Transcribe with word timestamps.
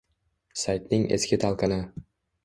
Saytning 0.61 1.03
eski 1.17 1.39
talqini 1.43 1.77